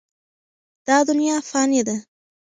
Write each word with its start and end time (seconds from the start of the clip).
دا 0.87 0.97
دنیا 1.09 1.37
فاني 1.49 1.81
ده. 1.87 1.95